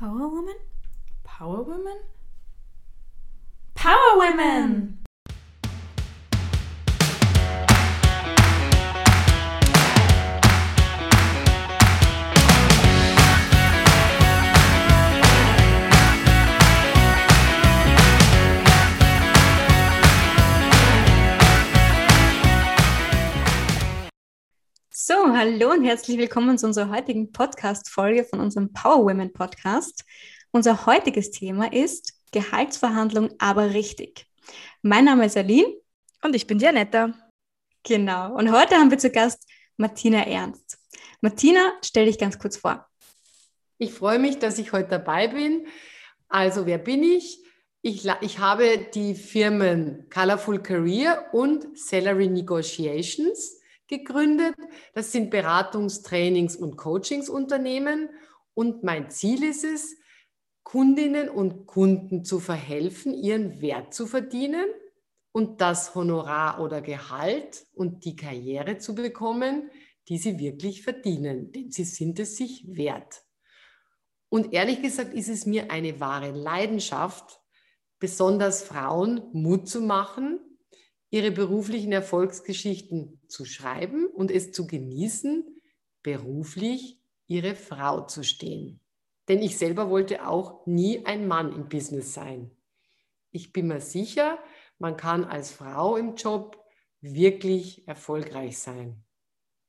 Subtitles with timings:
[0.00, 0.56] Power Woman?
[1.24, 2.00] Power Woman?
[3.74, 4.99] Power Women!
[25.40, 30.04] Hallo und herzlich willkommen zu unserer heutigen Podcast-Folge von unserem Power Women Podcast.
[30.50, 34.26] Unser heutiges Thema ist Gehaltsverhandlung, aber richtig.
[34.82, 35.74] Mein Name ist Aline.
[36.22, 37.14] Und ich bin Janetta.
[37.84, 38.34] Genau.
[38.34, 40.78] Und heute haben wir zu Gast Martina Ernst.
[41.22, 42.86] Martina, stell dich ganz kurz vor.
[43.78, 45.66] Ich freue mich, dass ich heute dabei bin.
[46.28, 47.42] Also, wer bin ich?
[47.80, 53.59] Ich, ich habe die Firmen Colorful Career und Salary Negotiations
[53.90, 54.54] gegründet.
[54.94, 58.08] Das sind Beratungs-, Trainings- und Coachingsunternehmen.
[58.54, 59.96] Und mein Ziel ist es,
[60.62, 64.66] Kundinnen und Kunden zu verhelfen, ihren Wert zu verdienen
[65.32, 69.70] und das Honorar oder Gehalt und die Karriere zu bekommen,
[70.08, 73.22] die sie wirklich verdienen, denn sie sind es sich wert.
[74.28, 77.40] Und ehrlich gesagt ist es mir eine wahre Leidenschaft,
[77.98, 80.40] besonders Frauen Mut zu machen,
[81.10, 85.44] ihre beruflichen Erfolgsgeschichten zu schreiben und es zu genießen,
[86.02, 88.80] beruflich ihre Frau zu stehen.
[89.28, 92.50] Denn ich selber wollte auch nie ein Mann im Business sein.
[93.32, 94.38] Ich bin mir sicher,
[94.78, 96.58] man kann als Frau im Job
[97.00, 99.04] wirklich erfolgreich sein.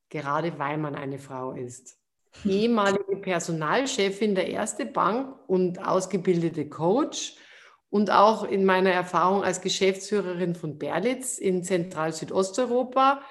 [0.09, 1.98] Gerade weil man eine Frau ist.
[2.45, 7.36] Ehemalige Personalchefin der Erste Bank und ausgebildete Coach
[7.92, 13.22] und auch in meiner Erfahrung als Geschäftsführerin von Berlitz in Zentral-Südosteuropa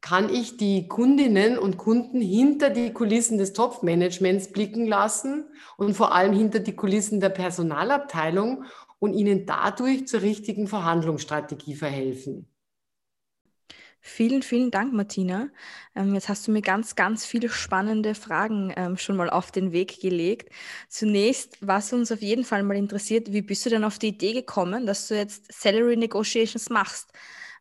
[0.00, 5.44] kann ich die Kundinnen und Kunden hinter die Kulissen des Topfmanagements blicken lassen
[5.76, 8.64] und vor allem hinter die Kulissen der Personalabteilung
[9.00, 12.48] und ihnen dadurch zur richtigen Verhandlungsstrategie verhelfen.
[14.08, 15.48] Vielen, vielen Dank, Martina.
[15.96, 19.72] Ähm, jetzt hast du mir ganz, ganz viele spannende Fragen ähm, schon mal auf den
[19.72, 20.52] Weg gelegt.
[20.88, 24.32] Zunächst, was uns auf jeden Fall mal interessiert, wie bist du denn auf die Idee
[24.32, 27.12] gekommen, dass du jetzt Salary Negotiations machst?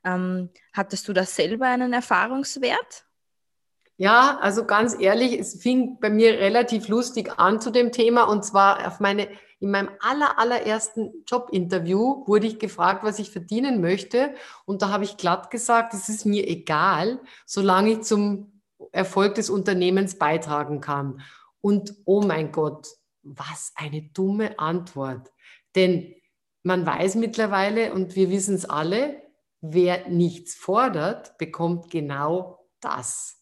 [0.04, 3.06] Ähm, hattest du da selber einen Erfahrungswert?
[3.98, 8.46] Ja, also ganz ehrlich, es fing bei mir relativ lustig an zu dem Thema und
[8.46, 9.30] zwar auf meine
[9.60, 14.36] in meinem aller, allerersten Jobinterview wurde ich gefragt, was ich verdienen möchte.
[14.66, 18.62] Und da habe ich glatt gesagt, es ist mir egal, solange ich zum
[18.92, 21.22] Erfolg des Unternehmens beitragen kann.
[21.62, 22.88] Und oh mein Gott,
[23.24, 25.32] was eine dumme Antwort.
[25.76, 26.14] Denn
[26.64, 29.22] man weiß mittlerweile und wir wissen es alle,
[29.62, 33.42] wer nichts fordert, bekommt genau das.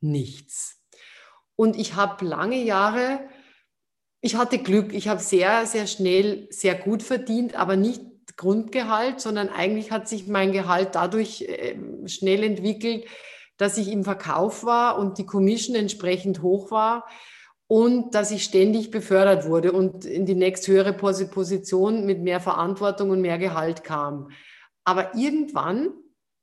[0.00, 0.82] Nichts.
[1.54, 3.28] Und ich habe lange Jahre
[4.20, 4.92] ich hatte Glück.
[4.92, 8.02] Ich habe sehr, sehr schnell sehr gut verdient, aber nicht
[8.36, 11.76] Grundgehalt, sondern eigentlich hat sich mein Gehalt dadurch äh,
[12.06, 13.04] schnell entwickelt,
[13.58, 17.06] dass ich im Verkauf war und die Commission entsprechend hoch war
[17.66, 23.20] und dass ich ständig befördert wurde und in die nächsthöhere Position mit mehr Verantwortung und
[23.20, 24.30] mehr Gehalt kam.
[24.84, 25.90] Aber irgendwann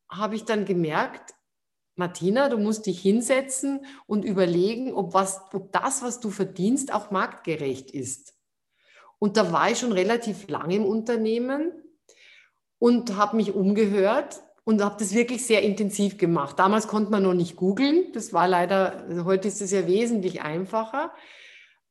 [0.10, 1.34] habe ich dann gemerkt,
[1.98, 7.12] Martina, du musst dich hinsetzen und überlegen, ob, was, ob das, was du verdienst, auch
[7.12, 8.36] marktgerecht ist.
[9.20, 11.72] Und da war ich schon relativ lange im Unternehmen
[12.78, 16.60] und habe mich umgehört und habe das wirklich sehr intensiv gemacht.
[16.60, 20.42] Damals konnte man noch nicht googeln, das war leider, also heute ist es ja wesentlich
[20.42, 21.12] einfacher.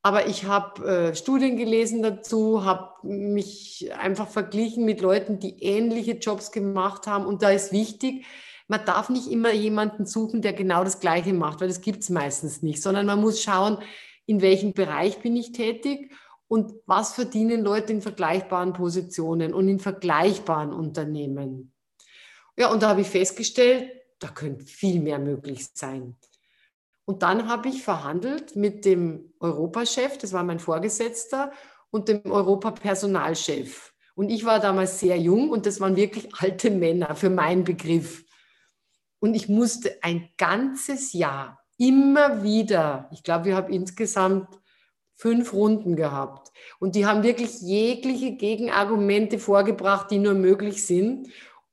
[0.03, 6.13] Aber ich habe äh, Studien gelesen dazu, habe mich einfach verglichen mit Leuten, die ähnliche
[6.13, 7.27] Jobs gemacht haben.
[7.27, 8.25] Und da ist wichtig,
[8.69, 12.11] man darf nicht immer jemanden suchen, der genau das Gleiche macht, weil das gibt es
[12.11, 13.79] meistens nicht, sondern man muss schauen,
[14.27, 16.13] in welchem Bereich bin ich tätig
[16.49, 21.73] und was verdienen Leute in vergleichbaren Positionen und in vergleichbaren Unternehmen.
[22.57, 26.17] Ja, und da habe ich festgestellt, da könnte viel mehr möglich sein.
[27.05, 31.53] Und dann habe ich verhandelt mit dem Europachef, das war mein Vorgesetzter,
[31.91, 33.93] und dem Europapersonalchef.
[34.17, 38.26] Und ich war damals sehr jung und das waren wirklich alte Männer für meinen Begriff.
[39.19, 44.49] Und ich musste ein ganzes Jahr immer wieder, ich glaube, wir haben insgesamt
[45.15, 46.53] fünf Runden gehabt.
[46.79, 51.29] Und die haben wirklich jegliche Gegenargumente vorgebracht, die nur möglich sind.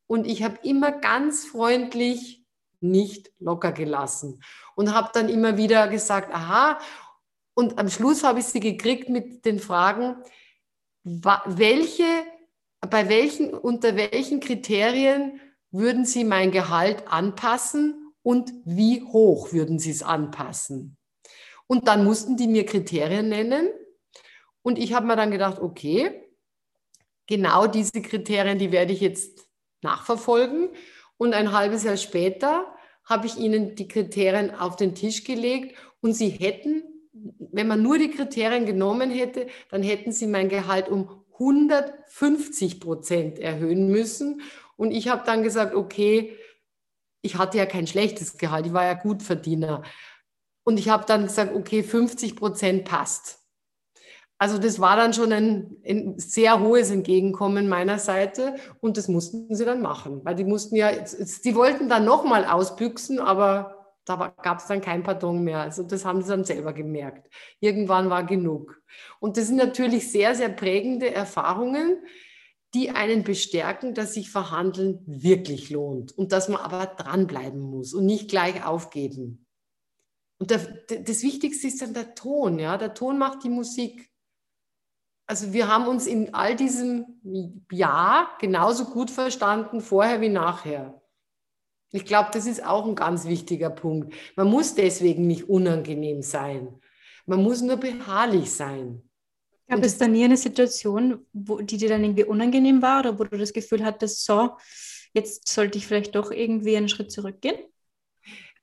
[0.08, 2.44] Und ich habe immer ganz freundlich
[2.80, 4.42] nicht locker gelassen
[4.76, 6.80] und habe dann immer wieder gesagt, aha.
[7.54, 10.18] Und am Schluss habe ich sie gekriegt mit den Fragen,
[11.04, 12.06] welche,
[12.82, 15.40] bei welchen, unter welchen Kriterien
[15.74, 20.98] würden Sie mein Gehalt anpassen und wie hoch würden Sie es anpassen?
[21.68, 23.70] Und dann mussten die mir Kriterien nennen.
[24.62, 26.24] Und ich habe mir dann gedacht, okay,
[27.28, 29.48] genau diese Kriterien, die werde ich jetzt
[29.82, 30.70] nachverfolgen.
[31.18, 32.74] Und ein halbes Jahr später
[33.04, 37.98] habe ich ihnen die Kriterien auf den Tisch gelegt und sie hätten, wenn man nur
[37.98, 44.42] die Kriterien genommen hätte, dann hätten sie mein Gehalt um 150 Prozent erhöhen müssen.
[44.84, 46.38] Und ich habe dann gesagt, okay,
[47.22, 49.82] ich hatte ja kein schlechtes Gehalt, ich war ja Gutverdiener.
[50.66, 53.40] Und ich habe dann gesagt, okay, 50 Prozent passt.
[54.38, 59.56] Also das war dann schon ein, ein, sehr hohes Entgegenkommen meiner Seite und das mussten
[59.56, 64.60] sie dann machen, weil die mussten ja, die wollten dann nochmal ausbüchsen, aber da gab
[64.60, 65.60] es dann kein Pardon mehr.
[65.60, 67.30] Also das haben sie dann selber gemerkt.
[67.62, 68.82] Irgendwann war genug.
[69.22, 72.04] Und das sind natürlich sehr, sehr prägende Erfahrungen,
[72.74, 78.06] die einen bestärken, dass sich Verhandeln wirklich lohnt und dass man aber dranbleiben muss und
[78.06, 79.46] nicht gleich aufgeben.
[80.40, 82.60] Und der, das Wichtigste ist dann der Ton.
[82.60, 82.78] Ja?
[82.78, 84.14] Der Ton macht die Musik
[85.26, 87.22] also wir haben uns in all diesem
[87.72, 91.02] Jahr genauso gut verstanden, vorher wie nachher.
[91.92, 94.14] Ich glaube, das ist auch ein ganz wichtiger Punkt.
[94.36, 96.80] Man muss deswegen nicht unangenehm sein.
[97.26, 99.10] Man muss nur beharrlich sein.
[99.68, 103.24] Gab es da nie eine Situation, wo, die dir dann irgendwie unangenehm war oder wo
[103.24, 104.58] du das Gefühl hattest, so,
[105.14, 107.58] jetzt sollte ich vielleicht doch irgendwie einen Schritt zurückgehen?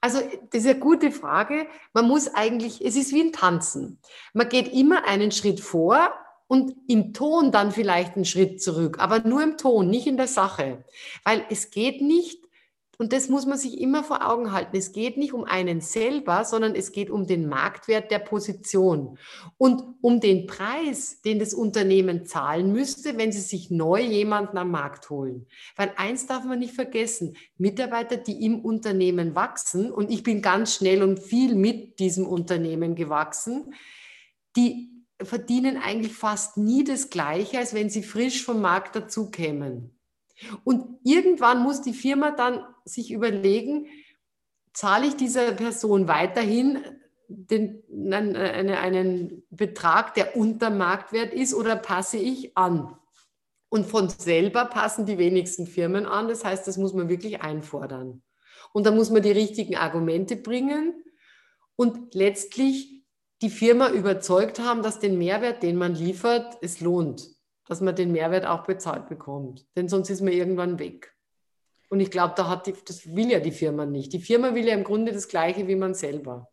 [0.03, 0.21] Also,
[0.51, 1.67] das ist eine gute Frage.
[1.93, 3.99] Man muss eigentlich, es ist wie ein Tanzen.
[4.33, 6.11] Man geht immer einen Schritt vor
[6.47, 10.27] und im Ton dann vielleicht einen Schritt zurück, aber nur im Ton, nicht in der
[10.27, 10.85] Sache.
[11.25, 12.40] Weil es geht nicht,
[13.01, 16.45] und das muss man sich immer vor Augen halten, es geht nicht um einen selber,
[16.45, 19.17] sondern es geht um den Marktwert der Position
[19.57, 24.71] und um den Preis, den das Unternehmen zahlen müsste, wenn sie sich neu jemanden am
[24.71, 25.47] Markt holen.
[25.77, 30.75] Weil eins darf man nicht vergessen, Mitarbeiter, die im Unternehmen wachsen, und ich bin ganz
[30.75, 33.73] schnell und viel mit diesem Unternehmen gewachsen,
[34.57, 39.99] die verdienen eigentlich fast nie das Gleiche, als wenn sie frisch vom Markt dazukämen.
[40.65, 43.87] Und irgendwann muss die Firma dann sich überlegen,
[44.73, 46.79] zahle ich dieser Person weiterhin
[47.29, 47.83] den,
[48.13, 52.97] einen, einen Betrag, der unter Marktwert ist, oder passe ich an?
[53.69, 56.29] Und von selber passen die wenigsten Firmen an.
[56.29, 58.23] Das heißt, das muss man wirklich einfordern.
[58.73, 61.05] Und da muss man die richtigen Argumente bringen.
[61.77, 63.05] Und letztlich
[63.43, 67.29] die Firma überzeugt haben, dass den Mehrwert, den man liefert, es lohnt,
[67.71, 69.65] dass man den Mehrwert auch bezahlt bekommt.
[69.77, 71.15] Denn sonst ist man irgendwann weg.
[71.89, 74.13] Und ich glaube, da hat die, das will ja die Firma nicht.
[74.13, 76.51] Die Firma will ja im Grunde das Gleiche wie man selber.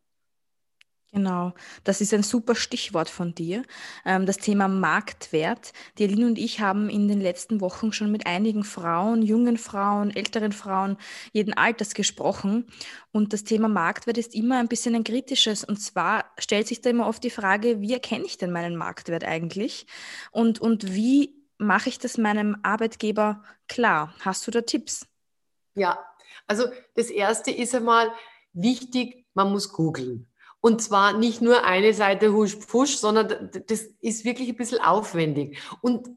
[1.17, 1.53] Genau,
[1.83, 3.63] das ist ein super Stichwort von dir.
[4.05, 5.73] Ähm, das Thema Marktwert.
[5.97, 10.51] Die und ich haben in den letzten Wochen schon mit einigen Frauen, jungen Frauen, älteren
[10.51, 10.95] Frauen,
[11.33, 12.67] jeden Alters gesprochen.
[13.11, 15.63] Und das Thema Marktwert ist immer ein bisschen ein kritisches.
[15.63, 19.23] Und zwar stellt sich da immer oft die Frage, wie erkenne ich denn meinen Marktwert
[19.23, 19.87] eigentlich?
[20.29, 24.13] Und, und wie mache ich das meinem Arbeitgeber klar?
[24.19, 25.07] Hast du da Tipps?
[25.73, 25.97] Ja,
[26.45, 28.11] also das Erste ist einmal
[28.53, 30.27] wichtig, man muss googeln.
[30.67, 35.57] Und zwar nicht nur eine Seite husch pfusch, sondern das ist wirklich ein bisschen aufwendig.
[35.79, 36.09] Und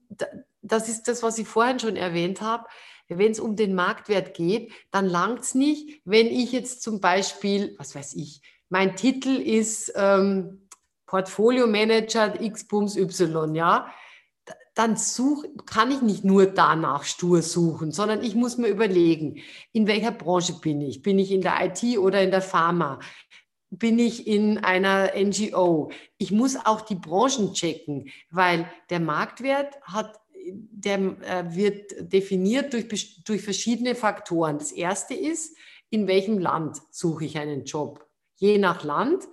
[0.61, 2.67] das ist das, was ich vorhin schon erwähnt habe.
[3.09, 7.77] Wenn es um den Marktwert geht, dann langt es nicht, wenn ich jetzt zum Beispiel,
[7.79, 10.67] was weiß ich, mein Titel ist ähm,
[11.07, 13.87] Portfolio Manager X Bums Y, ja,
[14.75, 19.87] dann such, kann ich nicht nur danach stur suchen, sondern ich muss mir überlegen, in
[19.87, 21.03] welcher Branche bin ich?
[21.03, 22.99] Bin ich in der IT oder in der Pharma?
[23.71, 25.91] Bin ich in einer NGO.
[26.19, 33.23] Ich muss auch die Branchen checken, weil der Marktwert hat, der äh, wird definiert durch,
[33.25, 34.59] durch verschiedene Faktoren.
[34.59, 35.57] Das erste ist,
[35.89, 38.07] in welchem Land suche ich einen Job?
[38.37, 39.29] Je nach Land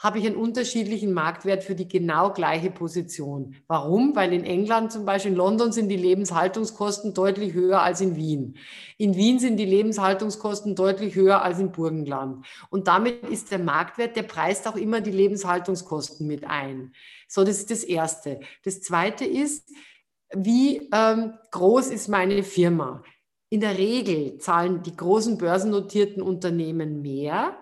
[0.00, 3.54] habe ich einen unterschiedlichen Marktwert für die genau gleiche Position.
[3.66, 4.16] Warum?
[4.16, 8.56] Weil in England zum Beispiel, in London sind die Lebenshaltungskosten deutlich höher als in Wien.
[8.96, 12.46] In Wien sind die Lebenshaltungskosten deutlich höher als im Burgenland.
[12.70, 16.94] Und damit ist der Marktwert, der preist auch immer die Lebenshaltungskosten mit ein.
[17.28, 18.40] So, das ist das Erste.
[18.64, 19.68] Das Zweite ist,
[20.34, 23.02] wie ähm, groß ist meine Firma?
[23.50, 27.54] In der Regel zahlen die großen börsennotierten Unternehmen mehr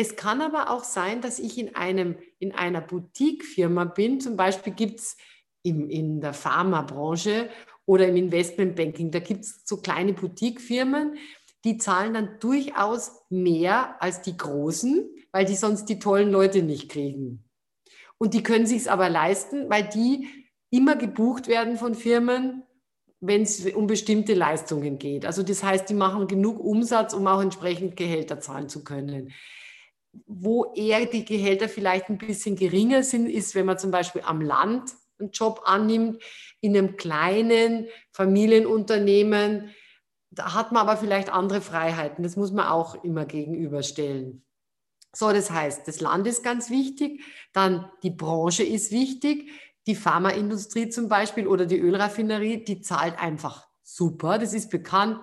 [0.00, 4.18] es kann aber auch sein, dass ich in, einem, in einer Boutique-Firma bin.
[4.18, 5.18] Zum Beispiel gibt es
[5.62, 7.50] in der Pharmabranche
[7.84, 11.18] oder im Investmentbanking, da gibt es so kleine Boutique-Firmen,
[11.66, 16.88] die zahlen dann durchaus mehr als die großen, weil die sonst die tollen Leute nicht
[16.88, 17.44] kriegen.
[18.16, 20.26] Und die können sich es aber leisten, weil die
[20.70, 22.62] immer gebucht werden von Firmen,
[23.20, 25.26] wenn es um bestimmte Leistungen geht.
[25.26, 29.34] Also das heißt, die machen genug Umsatz, um auch entsprechend Gehälter zahlen zu können
[30.26, 34.40] wo eher die Gehälter vielleicht ein bisschen geringer sind, ist, wenn man zum Beispiel am
[34.40, 36.22] Land einen Job annimmt,
[36.60, 39.70] in einem kleinen Familienunternehmen.
[40.30, 42.22] Da hat man aber vielleicht andere Freiheiten.
[42.22, 44.44] Das muss man auch immer gegenüberstellen.
[45.12, 49.50] So, das heißt, das Land ist ganz wichtig, dann die Branche ist wichtig,
[49.86, 55.20] die Pharmaindustrie zum Beispiel oder die Ölraffinerie, die zahlt einfach super, das ist bekannt,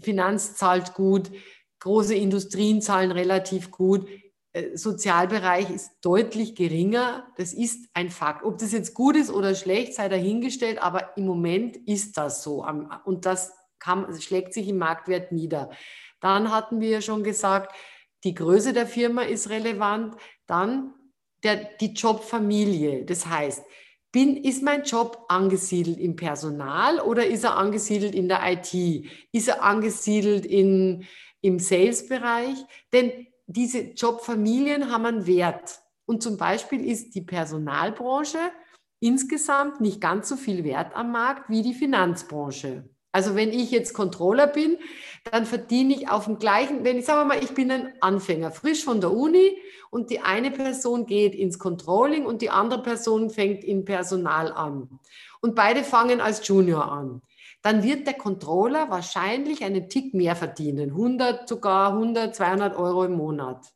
[0.00, 1.30] Finanz zahlt gut,
[1.84, 4.08] große Industrien zahlen relativ gut,
[4.54, 7.26] äh, Sozialbereich ist deutlich geringer.
[7.36, 8.42] Das ist ein Fakt.
[8.42, 12.66] Ob das jetzt gut ist oder schlecht, sei dahingestellt, aber im Moment ist das so.
[13.04, 15.70] Und das kann, schlägt sich im Marktwert nieder.
[16.20, 17.74] Dann hatten wir ja schon gesagt,
[18.24, 20.16] die Größe der Firma ist relevant.
[20.46, 20.94] Dann
[21.42, 23.04] der, die Jobfamilie.
[23.04, 23.62] Das heißt,
[24.10, 28.72] bin, ist mein Job angesiedelt im Personal oder ist er angesiedelt in der IT?
[29.32, 31.04] Ist er angesiedelt in,
[31.44, 32.56] im Sales-Bereich?
[32.92, 35.80] Denn diese Jobfamilien haben einen Wert.
[36.06, 38.38] Und zum Beispiel ist die Personalbranche
[39.00, 42.88] insgesamt nicht ganz so viel wert am Markt wie die Finanzbranche.
[43.12, 44.76] Also wenn ich jetzt Controller bin,
[45.30, 48.82] dann verdiene ich auf dem gleichen, wenn ich sage mal, ich bin ein Anfänger, frisch
[48.82, 49.56] von der Uni
[49.90, 54.98] und die eine Person geht ins Controlling und die andere Person fängt im Personal an.
[55.40, 57.20] Und beide fangen als Junior an.
[57.64, 63.14] Dann wird der Controller wahrscheinlich einen Tick mehr verdienen, 100 sogar 100, 200 Euro im
[63.14, 63.72] Monat,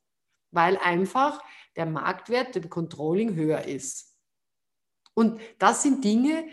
[0.50, 1.42] weil einfach
[1.74, 4.14] der Marktwert im Controlling höher ist.
[5.14, 6.46] Und das sind Dinge,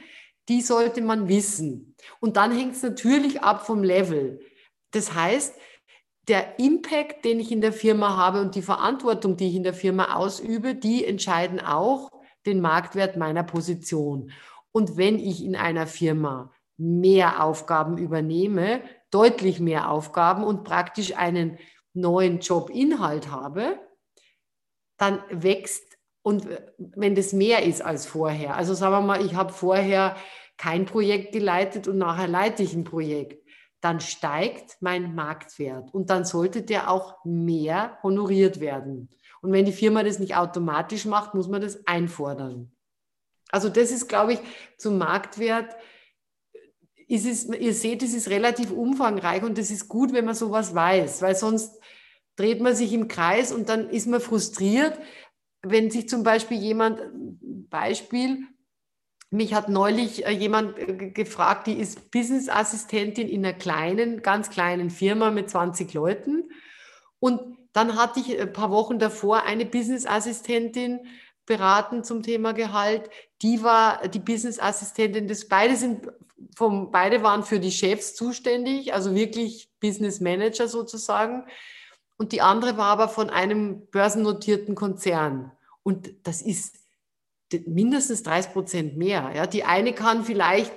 [0.47, 1.97] die sollte man wissen.
[2.21, 4.39] Und dann hängt es natürlich ab vom Level.
[4.91, 5.55] Das heißt,
[6.29, 9.73] der Impact, den ich in der Firma habe und die Verantwortung, die ich in der
[9.73, 12.11] Firma ausübe, die entscheiden auch
[12.45, 14.31] den Marktwert meiner Position.
[14.71, 21.57] Und wenn ich in einer Firma mehr Aufgaben übernehme, deutlich mehr Aufgaben und praktisch einen
[21.93, 23.79] neuen Jobinhalt habe,
[24.97, 29.35] dann wächst und äh, wenn das mehr ist als vorher, also sagen wir mal, ich
[29.35, 30.15] habe vorher
[30.57, 33.45] kein Projekt geleitet und nachher leite ich ein Projekt,
[33.81, 39.09] dann steigt mein Marktwert und dann sollte der auch mehr honoriert werden.
[39.41, 42.71] Und wenn die Firma das nicht automatisch macht, muss man das einfordern.
[43.51, 44.39] Also das ist, glaube ich,
[44.77, 45.75] zum Marktwert.
[47.07, 51.21] Ist ihr seht, es ist relativ umfangreich und es ist gut, wenn man sowas weiß,
[51.21, 51.79] weil sonst
[52.35, 54.99] dreht man sich im Kreis und dann ist man frustriert,
[55.61, 57.01] wenn sich zum Beispiel jemand,
[57.69, 58.47] Beispiel,
[59.31, 64.89] mich hat neulich äh, jemand äh, gefragt, die ist Business-Assistentin in einer kleinen, ganz kleinen
[64.89, 66.49] Firma mit 20 Leuten.
[67.19, 67.41] Und
[67.73, 70.99] dann hatte ich ein paar Wochen davor eine Business-Assistentin
[71.45, 73.09] beraten zum Thema Gehalt.
[73.41, 75.31] Die war die Business-Assistentin.
[75.49, 76.07] Beide sind
[76.55, 81.45] vom, beide waren für die Chefs zuständig, also wirklich Business Manager sozusagen.
[82.17, 85.51] Und die andere war aber von einem börsennotierten Konzern.
[85.83, 86.77] Und das ist
[87.65, 89.31] mindestens 30 Prozent mehr.
[89.35, 90.73] Ja, die eine kann vielleicht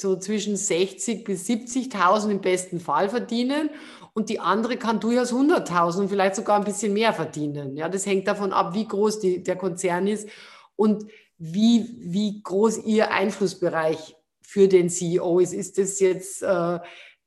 [0.00, 3.70] so zwischen 60 bis 70.000 im besten Fall verdienen
[4.14, 7.76] und die andere kann durchaus 100.000 und vielleicht sogar ein bisschen mehr verdienen.
[7.76, 10.28] Ja, das hängt davon ab, wie groß die, der Konzern ist
[10.74, 11.04] und
[11.36, 14.16] wie, wie groß ihr Einflussbereich
[14.50, 15.52] für den CEO ist.
[15.52, 16.80] Ist das jetzt äh,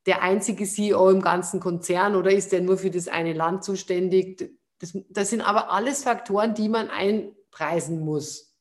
[0.05, 4.51] der einzige CEO im ganzen Konzern oder ist der nur für das eine Land zuständig?
[4.79, 8.53] Das, das sind aber alles Faktoren, die man einpreisen muss.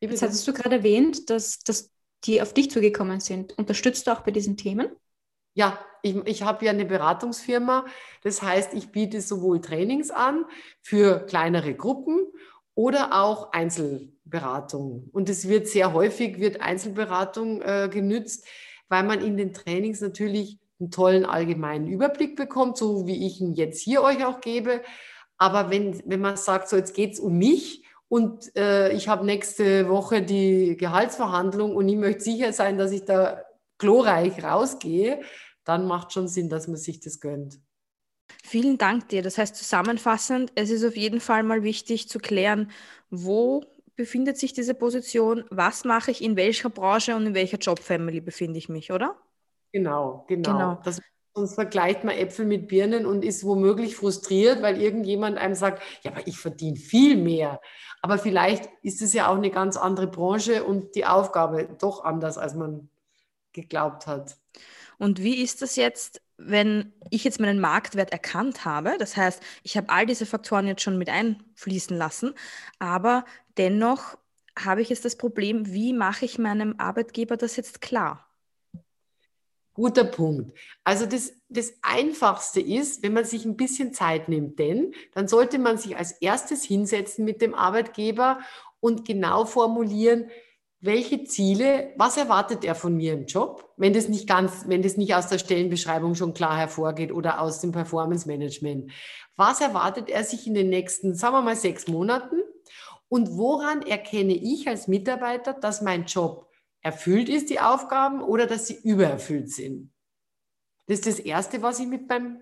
[0.00, 1.90] Jetzt hattest du gerade erwähnt, dass, dass
[2.24, 3.58] die auf dich zugekommen sind.
[3.58, 4.88] Unterstützt du auch bei diesen Themen?
[5.52, 7.84] Ja, ich, ich habe ja eine Beratungsfirma.
[8.22, 10.46] Das heißt, ich biete sowohl Trainings an
[10.80, 12.32] für kleinere Gruppen
[12.74, 13.52] oder auch
[14.30, 15.08] Einzelberatung.
[15.12, 18.46] Und es wird sehr häufig wird Einzelberatung äh, genützt,
[18.88, 23.54] weil man in den Trainings natürlich einen tollen allgemeinen Überblick bekommt, so wie ich ihn
[23.54, 24.82] jetzt hier euch auch gebe.
[25.36, 29.24] Aber wenn, wenn man sagt, so jetzt geht es um mich und äh, ich habe
[29.24, 33.42] nächste Woche die Gehaltsverhandlung und ich möchte sicher sein, dass ich da
[33.78, 35.20] glorreich rausgehe,
[35.64, 37.58] dann macht schon Sinn, dass man sich das gönnt.
[38.44, 39.22] Vielen Dank dir.
[39.22, 42.70] Das heißt zusammenfassend, es ist auf jeden Fall mal wichtig zu klären,
[43.10, 43.64] wo
[44.00, 48.58] befindet sich diese Position, was mache ich, in welcher Branche und in welcher Jobfamily befinde
[48.58, 49.16] ich mich, oder?
[49.72, 50.52] Genau, genau.
[50.52, 50.80] genau.
[50.82, 51.00] Das
[51.32, 56.10] Sonst vergleicht man Äpfel mit Birnen und ist womöglich frustriert, weil irgendjemand einem sagt, ja,
[56.10, 57.60] aber ich verdiene viel mehr.
[58.02, 62.36] Aber vielleicht ist es ja auch eine ganz andere Branche und die Aufgabe doch anders,
[62.36, 62.88] als man
[63.52, 64.38] geglaubt hat.
[64.98, 68.96] Und wie ist das jetzt, wenn ich jetzt meinen Marktwert erkannt habe?
[68.98, 72.34] Das heißt, ich habe all diese Faktoren jetzt schon mit einfließen lassen,
[72.78, 73.24] aber
[73.58, 74.16] dennoch
[74.58, 78.26] habe ich jetzt das Problem, wie mache ich meinem Arbeitgeber das jetzt klar?
[79.74, 80.58] Guter Punkt.
[80.84, 85.58] Also das, das Einfachste ist, wenn man sich ein bisschen Zeit nimmt, denn dann sollte
[85.58, 88.40] man sich als erstes hinsetzen mit dem Arbeitgeber
[88.80, 90.30] und genau formulieren,
[90.80, 94.96] welche Ziele, was erwartet er von mir im Job, wenn das nicht ganz, wenn das
[94.96, 98.90] nicht aus der Stellenbeschreibung schon klar hervorgeht oder aus dem Performance Management.
[99.36, 102.36] Was erwartet er sich in den nächsten, sagen wir mal, sechs Monaten?
[103.08, 106.48] Und woran erkenne ich als Mitarbeiter, dass mein Job
[106.80, 109.92] erfüllt ist, die Aufgaben, oder dass sie übererfüllt sind?
[110.86, 112.38] Das ist das Erste, was ich mit beim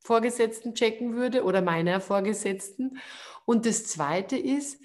[0.00, 2.98] Vorgesetzten checken würde oder meiner Vorgesetzten.
[3.44, 4.80] Und das Zweite ist,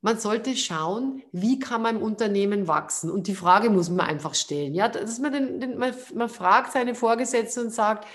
[0.00, 3.10] man sollte schauen, wie kann man im Unternehmen wachsen?
[3.10, 4.74] Und die Frage muss man einfach stellen.
[4.74, 8.06] Ja, dass man, den, den, man, man fragt seine Vorgesetzten und sagt,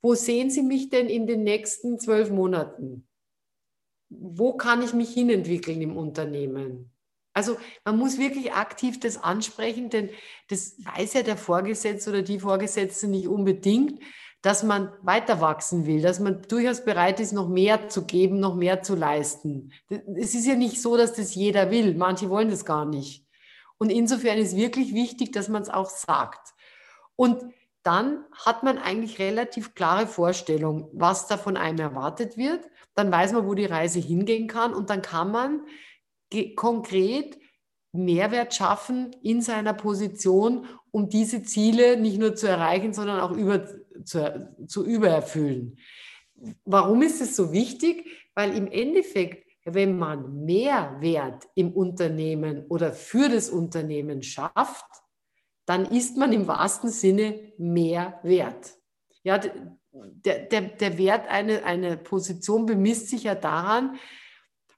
[0.00, 3.06] wo sehen Sie mich denn in den nächsten zwölf Monaten?
[4.08, 6.90] Wo kann ich mich hinentwickeln im Unternehmen?
[7.34, 10.10] Also man muss wirklich aktiv das ansprechen, denn
[10.48, 14.02] das weiß ja der Vorgesetzte oder die Vorgesetzte nicht unbedingt
[14.42, 18.56] dass man weiter wachsen will, dass man durchaus bereit ist, noch mehr zu geben, noch
[18.56, 19.72] mehr zu leisten.
[19.88, 21.94] Es ist ja nicht so, dass das jeder will.
[21.94, 23.24] Manche wollen das gar nicht.
[23.78, 26.54] Und insofern ist wirklich wichtig, dass man es auch sagt.
[27.14, 27.42] Und
[27.84, 32.68] dann hat man eigentlich relativ klare Vorstellung, was da von einem erwartet wird.
[32.94, 34.74] Dann weiß man, wo die Reise hingehen kann.
[34.74, 35.62] Und dann kann man
[36.56, 37.38] konkret
[37.92, 43.66] Mehrwert schaffen in seiner Position, um diese Ziele nicht nur zu erreichen, sondern auch über,
[44.04, 45.78] zu, zu übererfüllen.
[46.64, 48.06] Warum ist es so wichtig?
[48.34, 54.86] Weil im Endeffekt, wenn man Mehrwert im Unternehmen oder für das Unternehmen schafft,
[55.66, 58.74] dann ist man im wahrsten Sinne mehr wert.
[59.22, 59.38] Ja,
[59.92, 63.98] der, der, der Wert einer eine Position bemisst sich ja daran,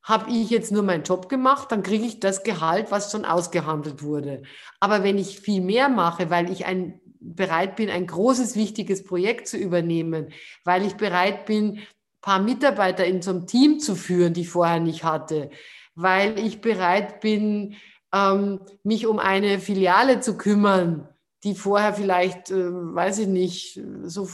[0.03, 4.03] habe ich jetzt nur meinen Job gemacht, dann kriege ich das Gehalt, was schon ausgehandelt
[4.03, 4.43] wurde.
[4.79, 9.49] Aber wenn ich viel mehr mache, weil ich ein, bereit bin, ein großes, wichtiges Projekt
[9.49, 10.29] zu übernehmen,
[10.65, 11.81] weil ich bereit bin,
[12.21, 15.51] paar Mitarbeiter in so einem Team zu führen, die ich vorher nicht hatte,
[15.95, 17.77] weil ich bereit bin,
[18.15, 21.09] ähm, mich um eine Filiale zu kümmern,
[21.43, 24.27] die vorher vielleicht, äh, weiß ich nicht, so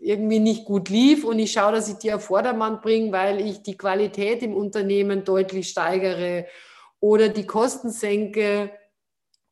[0.00, 1.24] irgendwie nicht gut lief.
[1.24, 5.24] Und ich schaue, dass ich die auf Vordermann bringe, weil ich die Qualität im Unternehmen
[5.24, 6.46] deutlich steigere
[7.00, 8.70] oder die Kosten senke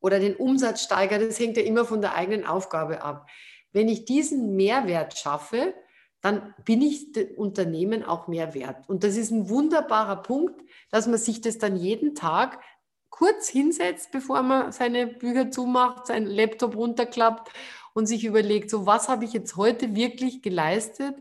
[0.00, 1.26] oder den Umsatz steigere.
[1.26, 3.28] Das hängt ja immer von der eigenen Aufgabe ab.
[3.72, 5.74] Wenn ich diesen Mehrwert schaffe,
[6.20, 8.88] dann bin ich dem Unternehmen auch mehr wert.
[8.88, 12.60] Und das ist ein wunderbarer Punkt, dass man sich das dann jeden Tag
[13.10, 17.50] kurz hinsetzt, bevor man seine Bücher zumacht, seinen Laptop runterklappt
[17.94, 21.14] und sich überlegt, so was habe ich jetzt heute wirklich geleistet,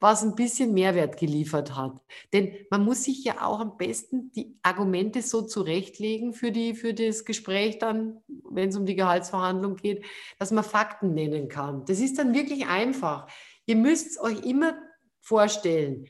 [0.00, 2.00] was ein bisschen Mehrwert geliefert hat.
[2.32, 6.94] Denn man muss sich ja auch am besten die Argumente so zurechtlegen für, die, für
[6.94, 8.18] das Gespräch dann,
[8.50, 10.04] wenn es um die Gehaltsverhandlung geht,
[10.38, 11.84] dass man Fakten nennen kann.
[11.86, 13.26] Das ist dann wirklich einfach.
[13.66, 14.78] Ihr müsst euch immer
[15.20, 16.06] vorstellen,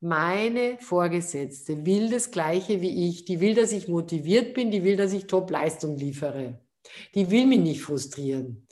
[0.00, 3.26] meine Vorgesetzte will das Gleiche wie ich.
[3.26, 6.60] Die will, dass ich motiviert bin, die will, dass ich Top-Leistung liefere.
[7.14, 8.66] Die will mich nicht frustrieren.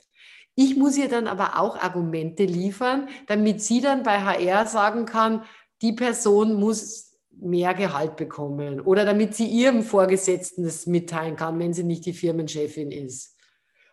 [0.61, 5.45] Ich muss ihr dann aber auch Argumente liefern, damit sie dann bei HR sagen kann,
[5.81, 11.71] die Person muss mehr Gehalt bekommen oder damit sie ihrem Vorgesetzten das mitteilen kann, wenn
[11.71, 13.37] sie nicht die Firmenchefin ist.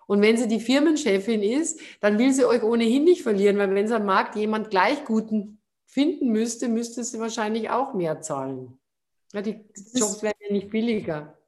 [0.08, 3.86] Und wenn sie die Firmenchefin ist, dann will sie euch ohnehin nicht verlieren, weil wenn
[3.86, 8.76] sie am Markt jemand gleich guten finden müsste, müsste sie wahrscheinlich auch mehr zahlen.
[9.32, 11.38] Ja, die Jobs werden ja nicht billiger.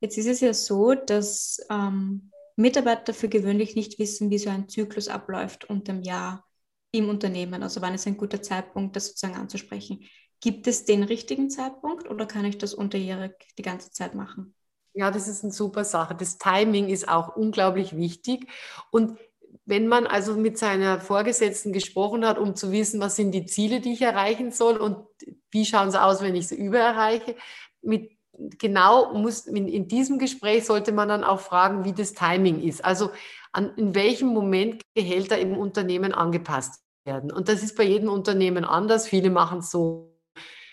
[0.00, 4.68] Jetzt ist es ja so, dass ähm, Mitarbeiter für gewöhnlich nicht wissen, wie so ein
[4.68, 6.44] Zyklus abläuft unter dem Jahr
[6.92, 7.62] im Unternehmen.
[7.62, 10.04] Also wann ist ein guter Zeitpunkt, das sozusagen anzusprechen.
[10.40, 14.54] Gibt es den richtigen Zeitpunkt oder kann ich das unterjährig die ganze Zeit machen?
[14.92, 16.14] Ja, das ist eine super Sache.
[16.14, 18.46] Das Timing ist auch unglaublich wichtig.
[18.92, 19.18] Und
[19.64, 23.80] wenn man also mit seiner Vorgesetzten gesprochen hat, um zu wissen, was sind die Ziele,
[23.80, 25.06] die ich erreichen soll und
[25.50, 27.36] wie schauen sie aus, wenn ich sie übererreiche,
[27.82, 28.13] mit
[28.58, 32.84] genau muss in, in diesem Gespräch sollte man dann auch fragen, wie das Timing ist.
[32.84, 33.10] Also
[33.52, 37.32] an, in welchem Moment Gehälter im Unternehmen angepasst werden.
[37.32, 39.06] Und das ist bei jedem Unternehmen anders.
[39.06, 40.14] Viele machen es so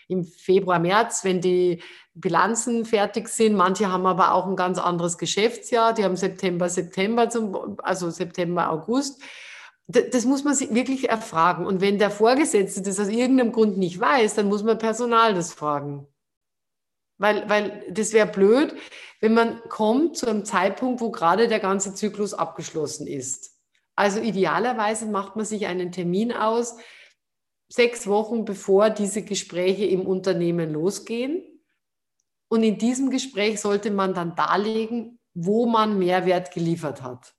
[0.08, 1.82] im Februar, März, wenn die
[2.14, 3.56] Bilanzen fertig sind.
[3.56, 5.94] Manche haben aber auch ein ganz anderes Geschäftsjahr.
[5.94, 9.22] Die haben September, September, zum, also September, August.
[9.88, 11.66] Das muss man sich wirklich erfragen.
[11.66, 15.54] Und wenn der Vorgesetzte das aus irgendeinem Grund nicht weiß, dann muss man Personal das
[15.54, 16.08] fragen.
[17.22, 18.74] Weil, weil das wäre blöd,
[19.20, 23.60] wenn man kommt zu einem Zeitpunkt, wo gerade der ganze Zyklus abgeschlossen ist.
[23.96, 26.78] Also idealerweise macht man sich einen Termin aus,
[27.70, 31.44] sechs Wochen bevor diese Gespräche im Unternehmen losgehen.
[32.50, 37.36] Und in diesem Gespräch sollte man dann darlegen, wo man Mehrwert geliefert hat.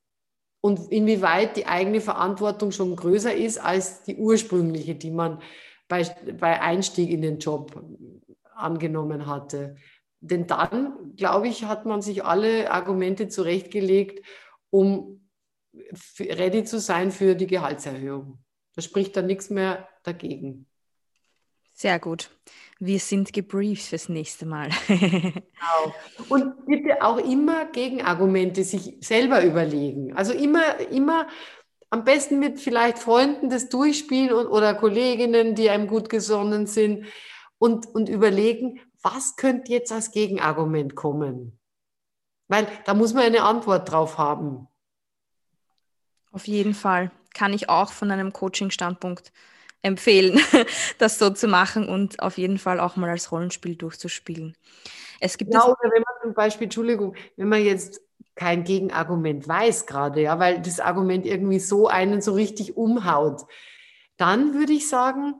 [0.64, 5.42] und inwieweit die eigene Verantwortung schon größer ist als die ursprüngliche, die man
[5.88, 6.04] bei,
[6.38, 7.84] bei Einstieg in den Job
[8.62, 9.76] angenommen hatte.
[10.20, 14.24] Denn dann, glaube ich, hat man sich alle Argumente zurechtgelegt,
[14.70, 15.28] um
[16.18, 18.38] ready zu sein für die Gehaltserhöhung.
[18.74, 20.66] Da spricht dann nichts mehr dagegen.
[21.74, 22.30] Sehr gut.
[22.78, 24.68] Wir sind gebrieft fürs nächste Mal.
[24.88, 25.42] genau.
[26.28, 30.14] Und bitte auch immer Gegenargumente sich selber überlegen.
[30.14, 31.26] Also immer, immer
[31.90, 37.06] am besten mit vielleicht Freunden das durchspielen und, oder Kolleginnen, die einem gut gesonnen sind
[37.62, 41.60] und, und überlegen, was könnte jetzt als Gegenargument kommen?
[42.48, 44.66] Weil da muss man eine Antwort drauf haben.
[46.32, 47.12] Auf jeden Fall.
[47.34, 49.32] Kann ich auch von einem Coaching-Standpunkt
[49.80, 50.40] empfehlen,
[50.98, 54.56] das so zu machen und auf jeden Fall auch mal als Rollenspiel durchzuspielen.
[55.20, 58.00] Es gibt ja, oder wenn man zum Beispiel, Entschuldigung, wenn man jetzt
[58.34, 63.42] kein Gegenargument weiß gerade, ja, weil das Argument irgendwie so einen so richtig umhaut,
[64.16, 65.34] dann würde ich sagen,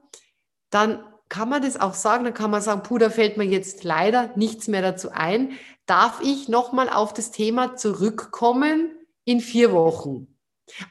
[0.71, 3.85] dann kann man das auch sagen, dann kann man sagen, puh, da fällt mir jetzt
[3.85, 5.53] leider nichts mehr dazu ein.
[5.87, 8.91] Darf ich nochmal auf das Thema zurückkommen
[9.25, 10.27] in vier Wochen?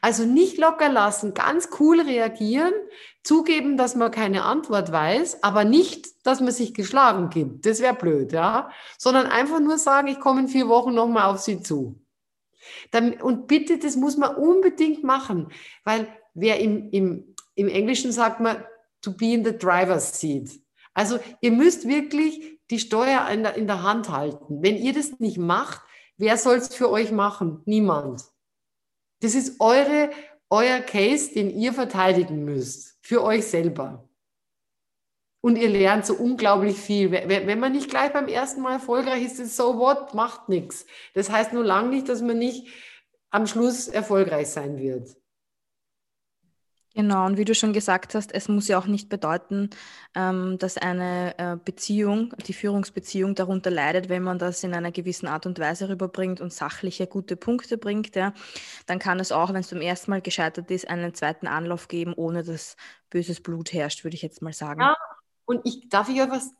[0.01, 2.73] Also nicht locker lassen, ganz cool reagieren,
[3.23, 7.67] zugeben, dass man keine Antwort weiß, aber nicht, dass man sich geschlagen gibt.
[7.67, 8.71] Das wäre blöd, ja.
[8.97, 12.01] Sondern einfach nur sagen, ich komme in vier Wochen nochmal auf Sie zu.
[13.21, 15.49] Und bitte, das muss man unbedingt machen,
[15.83, 18.57] weil wer im, im, im Englischen sagt man,
[19.01, 20.61] to be in the driver's seat.
[20.93, 24.61] Also ihr müsst wirklich die Steuer in der, in der Hand halten.
[24.61, 25.81] Wenn ihr das nicht macht,
[26.17, 27.61] wer soll es für euch machen?
[27.65, 28.23] Niemand.
[29.21, 30.09] Das ist eure,
[30.49, 34.07] euer Case, den ihr verteidigen müsst, für euch selber.
[35.41, 37.11] Und ihr lernt so unglaublich viel.
[37.11, 40.85] Wenn man nicht gleich beim ersten Mal erfolgreich ist, ist so what, macht nichts.
[41.15, 42.67] Das heißt nur lange nicht, dass man nicht
[43.31, 45.15] am Schluss erfolgreich sein wird.
[46.93, 49.69] Genau, und wie du schon gesagt hast, es muss ja auch nicht bedeuten,
[50.13, 55.27] ähm, dass eine äh, Beziehung, die Führungsbeziehung darunter leidet, wenn man das in einer gewissen
[55.27, 58.15] Art und Weise rüberbringt und sachliche, gute Punkte bringt.
[58.17, 58.33] Ja.
[58.87, 62.13] Dann kann es auch, wenn es zum ersten Mal gescheitert ist, einen zweiten Anlauf geben,
[62.13, 62.75] ohne dass
[63.09, 64.81] böses Blut herrscht, würde ich jetzt mal sagen.
[64.81, 64.97] Ja,
[65.45, 66.51] und ich darf ich etwas äh,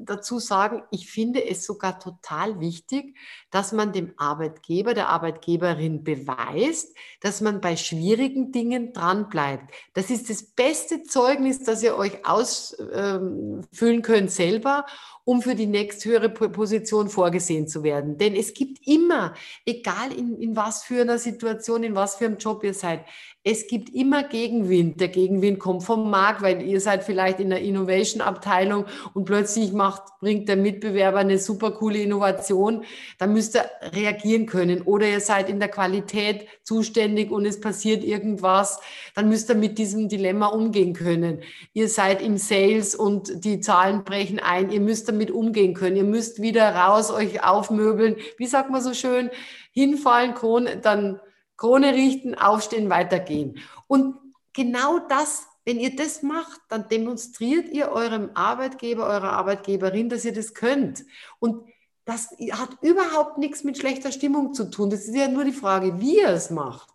[0.00, 3.16] dazu sagen, ich finde es sogar total wichtig,
[3.50, 9.72] dass man dem Arbeitgeber, der Arbeitgeberin beweist, dass man bei schwierigen Dingen dranbleibt.
[9.94, 14.86] Das ist das beste Zeugnis, das ihr euch ausfüllen ähm, könnt selber
[15.30, 18.18] um für die nächsthöhere Position vorgesehen zu werden.
[18.18, 22.38] Denn es gibt immer, egal in, in was für einer Situation, in was für einem
[22.38, 23.04] Job ihr seid,
[23.44, 25.00] es gibt immer Gegenwind.
[25.00, 30.02] Der Gegenwind kommt vom Markt, weil ihr seid vielleicht in der Innovation-Abteilung und plötzlich macht,
[30.20, 32.84] bringt der Mitbewerber eine super coole Innovation.
[33.18, 34.82] Dann müsst ihr reagieren können.
[34.82, 38.80] Oder ihr seid in der Qualität zuständig und es passiert irgendwas.
[39.14, 41.42] Dann müsst ihr mit diesem Dilemma umgehen können.
[41.72, 44.70] Ihr seid im Sales und die Zahlen brechen ein.
[44.70, 45.96] Ihr müsst damit umgehen können.
[45.96, 48.16] Ihr müsst wieder raus, euch aufmöbeln.
[48.38, 49.30] Wie sagt man so schön?
[49.72, 51.20] Hinfallen, Krone, dann
[51.56, 53.58] Krone richten, aufstehen, weitergehen.
[53.86, 54.16] Und
[54.52, 60.32] genau das, wenn ihr das macht, dann demonstriert ihr eurem Arbeitgeber, eurer Arbeitgeberin, dass ihr
[60.32, 61.04] das könnt.
[61.38, 61.64] Und
[62.04, 64.90] das hat überhaupt nichts mit schlechter Stimmung zu tun.
[64.90, 66.90] Das ist ja nur die Frage, wie ihr es macht.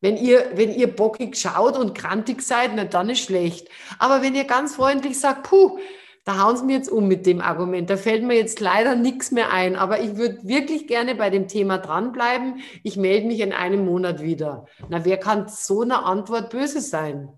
[0.00, 3.68] Wenn ihr, wenn ihr bockig schaut und krantig seid, na, dann ist schlecht.
[4.00, 5.78] Aber wenn ihr ganz freundlich sagt, puh,
[6.26, 7.88] da hauen sie mir jetzt um mit dem Argument.
[7.88, 9.76] Da fällt mir jetzt leider nichts mehr ein.
[9.76, 12.62] Aber ich würde wirklich gerne bei dem Thema dranbleiben.
[12.82, 14.66] Ich melde mich in einem Monat wieder.
[14.88, 17.28] Na, wer kann so eine Antwort böse sein?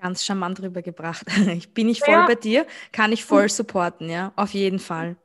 [0.00, 1.24] Ganz charmant rübergebracht.
[1.56, 2.26] Ich bin ich voll ja.
[2.26, 5.16] bei dir, kann ich voll supporten, ja, auf jeden Fall.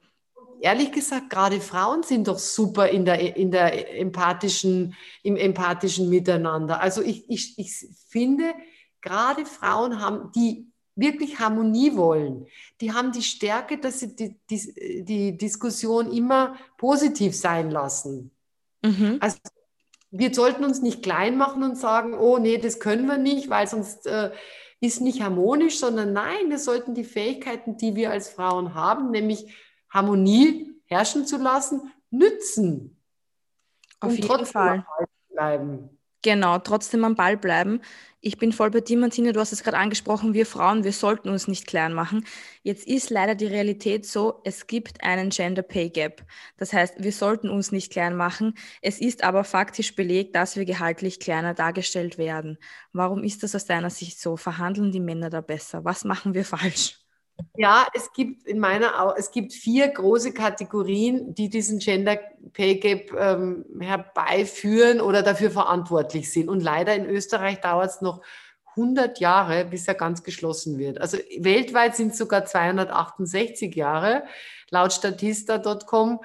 [0.61, 4.93] Ehrlich gesagt, gerade Frauen sind doch super in der, in der empathischen,
[5.23, 6.81] im empathischen Miteinander.
[6.81, 8.53] Also ich, ich, ich finde,
[9.01, 12.47] gerade Frauen haben, die wirklich Harmonie wollen,
[12.81, 18.31] die haben die Stärke, dass sie die, die, die Diskussion immer positiv sein lassen.
[18.81, 19.17] Mhm.
[19.19, 19.37] Also
[20.11, 23.67] wir sollten uns nicht klein machen und sagen, oh nee, das können wir nicht, weil
[23.67, 24.31] sonst äh,
[24.79, 29.53] ist nicht harmonisch, sondern nein, wir sollten die Fähigkeiten, die wir als Frauen haben, nämlich
[29.89, 32.97] Harmonie herrschen zu lassen, nützen.
[33.99, 34.85] Auf jeden Fall.
[35.29, 35.94] Bleiben.
[36.25, 37.81] Genau, trotzdem am Ball bleiben.
[38.19, 41.29] Ich bin voll bei dir, Martina, du hast es gerade angesprochen, wir Frauen, wir sollten
[41.29, 42.25] uns nicht klein machen.
[42.63, 46.25] Jetzt ist leider die Realität so, es gibt einen Gender Pay Gap.
[46.57, 48.55] Das heißt, wir sollten uns nicht klein machen.
[48.81, 52.57] Es ist aber faktisch belegt, dass wir gehaltlich kleiner dargestellt werden.
[52.91, 54.35] Warum ist das aus deiner Sicht so?
[54.35, 55.85] Verhandeln die Männer da besser?
[55.85, 57.04] Was machen wir falsch?
[57.57, 62.17] Ja, es gibt in meiner es gibt vier große Kategorien, die diesen Gender
[62.53, 66.49] Pay Gap ähm, herbeiführen oder dafür verantwortlich sind.
[66.49, 68.21] Und leider in Österreich dauert es noch
[68.77, 70.99] 100 Jahre, bis er ganz geschlossen wird.
[70.99, 74.23] Also weltweit sind es sogar 268 Jahre,
[74.69, 76.19] laut statista.com.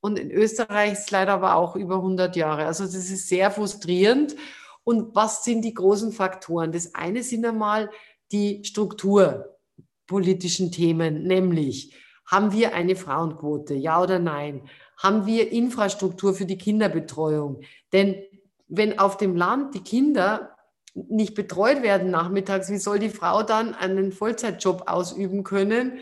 [0.00, 2.66] Und in Österreich ist es leider aber auch über 100 Jahre.
[2.66, 4.36] Also das ist sehr frustrierend.
[4.84, 6.72] Und was sind die großen Faktoren?
[6.72, 7.90] Das eine sind einmal
[8.32, 8.64] die
[10.04, 11.94] strukturpolitischen Themen, nämlich
[12.26, 14.62] haben wir eine Frauenquote, ja oder nein?
[14.96, 17.60] Haben wir Infrastruktur für die Kinderbetreuung?
[17.92, 18.22] Denn
[18.68, 20.56] wenn auf dem Land die Kinder
[20.94, 25.98] nicht betreut werden nachmittags, wie soll die Frau dann einen Vollzeitjob ausüben können?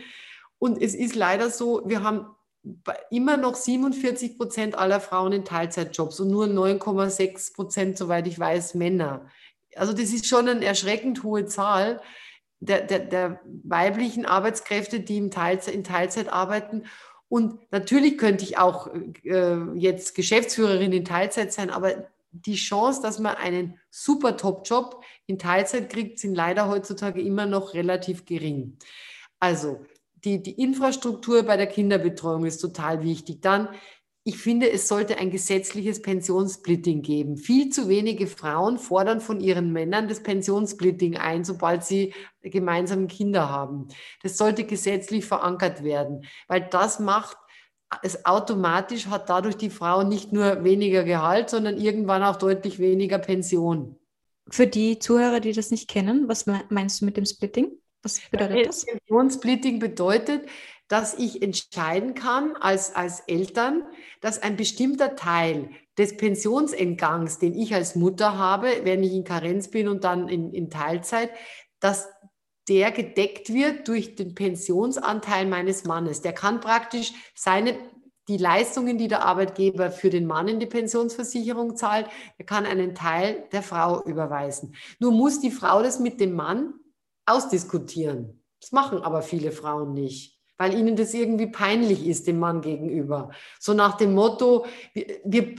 [0.59, 2.27] Und es ist leider so, wir haben
[3.09, 8.75] immer noch 47 Prozent aller Frauen in Teilzeitjobs und nur 9,6 Prozent, soweit ich weiß,
[8.75, 9.25] Männer.
[9.75, 11.99] Also das ist schon eine erschreckend hohe Zahl
[12.65, 16.83] der, der, der weiblichen Arbeitskräfte, die im Teilzeit, in Teilzeit arbeiten.
[17.29, 18.89] Und natürlich könnte ich auch
[19.23, 25.37] äh, jetzt Geschäftsführerin in Teilzeit sein, aber die Chance, dass man einen super Top-Job in
[25.37, 28.77] Teilzeit kriegt, sind leider heutzutage immer noch relativ gering.
[29.39, 29.85] Also
[30.23, 33.41] die, die Infrastruktur bei der Kinderbetreuung ist total wichtig.
[33.41, 33.69] Dann,
[34.25, 37.35] ich finde, es sollte ein gesetzliches Pensionssplitting geben.
[37.35, 43.49] Viel zu wenige Frauen fordern von ihren Männern das Pensionssplitting ein, sobald sie gemeinsam Kinder
[43.49, 43.89] haben.
[44.21, 47.37] Das sollte gesetzlich verankert werden, weil das macht
[48.01, 53.19] es automatisch hat dadurch die Frau nicht nur weniger Gehalt, sondern irgendwann auch deutlich weniger
[53.19, 53.99] Pension.
[54.49, 57.71] Für die Zuhörer, die das nicht kennen, was meinst du mit dem Splitting?
[58.01, 58.85] Was bedeutet das?
[58.85, 60.47] Pensionssplitting bedeutet,
[60.87, 63.83] dass ich entscheiden kann als, als Eltern,
[64.21, 69.69] dass ein bestimmter Teil des Pensionsentgangs, den ich als Mutter habe, wenn ich in Karenz
[69.69, 71.29] bin und dann in, in Teilzeit,
[71.79, 72.09] dass
[72.69, 76.21] der gedeckt wird durch den Pensionsanteil meines Mannes.
[76.21, 77.77] Der kann praktisch seine
[78.29, 82.95] die Leistungen, die der Arbeitgeber für den Mann in die Pensionsversicherung zahlt, der kann einen
[82.95, 84.75] Teil der Frau überweisen.
[84.99, 86.73] Nur muss die Frau das mit dem Mann
[87.25, 88.41] ausdiskutieren.
[88.61, 93.31] Das machen aber viele Frauen nicht, weil ihnen das irgendwie peinlich ist dem Mann gegenüber.
[93.59, 95.55] So nach dem Motto, wir, wir,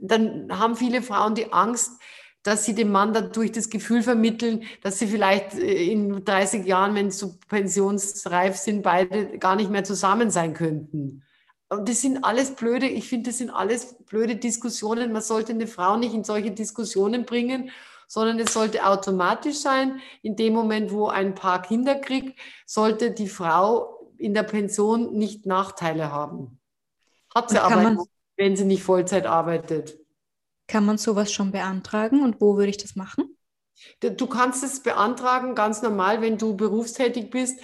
[0.00, 2.00] dann haben viele Frauen die Angst,
[2.42, 6.94] dass sie dem Mann dadurch das Gefühl vermitteln, dass sie vielleicht äh, in 30 Jahren,
[6.94, 11.22] wenn sie pensionsreif sind, beide gar nicht mehr zusammen sein könnten.
[11.70, 15.12] Und das sind alles blöde, ich finde, das sind alles blöde Diskussionen.
[15.12, 17.70] Man sollte eine Frau nicht in solche Diskussionen bringen
[18.06, 20.00] sondern es sollte automatisch sein.
[20.22, 23.93] In dem Moment, wo ein Paar Kinder kriegt, sollte die Frau
[24.24, 26.58] in der Pension nicht Nachteile haben.
[27.34, 27.98] Hat sie aber, man,
[28.36, 29.98] wenn sie nicht Vollzeit arbeitet.
[30.66, 33.36] Kann man sowas schon beantragen und wo würde ich das machen?
[34.00, 37.60] Du kannst es beantragen, ganz normal, wenn du berufstätig bist.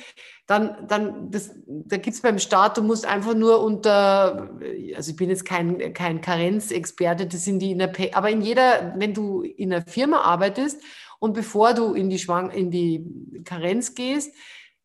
[0.47, 4.59] Dann, dann das, da gibt es beim Staat, du musst einfach nur unter,
[4.97, 8.95] also ich bin jetzt kein, kein Karenzexperte, das sind die in der, aber in jeder,
[8.99, 10.83] wenn du in einer Firma arbeitest
[11.21, 13.07] und bevor du in die, Schwang, in die
[13.45, 14.35] Karenz gehst,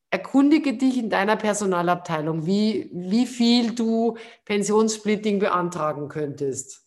[0.09, 6.85] erkundige dich in deiner Personalabteilung, wie, wie viel du Pensionssplitting beantragen könntest.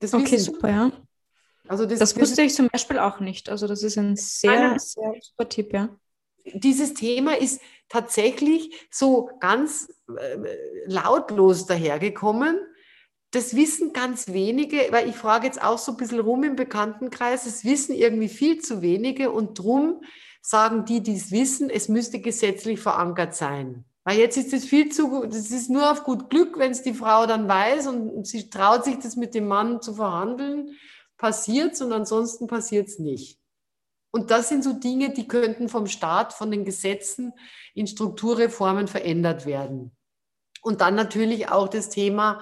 [0.00, 0.92] Das okay, super, ja.
[1.68, 3.48] Also das, das wusste ich zum Beispiel auch nicht.
[3.48, 5.88] Also das ist ein sehr, sehr super Tipp, ja.
[6.54, 10.38] Dieses Thema ist tatsächlich so ganz äh,
[10.86, 12.58] lautlos dahergekommen.
[13.30, 17.44] Das wissen ganz wenige, weil ich frage jetzt auch so ein bisschen rum im Bekanntenkreis,
[17.44, 20.02] das wissen irgendwie viel zu wenige und drum
[20.40, 23.84] sagen die, die es wissen, es müsste gesetzlich verankert sein.
[24.04, 26.94] Weil jetzt ist es viel zu, das ist nur auf gut Glück, wenn es die
[26.94, 30.70] Frau dann weiß und sie traut sich das mit dem Mann zu verhandeln
[31.20, 33.38] passiert es und ansonsten passiert es nicht.
[34.10, 37.32] Und das sind so Dinge, die könnten vom Staat, von den Gesetzen
[37.74, 39.92] in Strukturreformen verändert werden.
[40.62, 42.40] Und dann natürlich auch das Thema,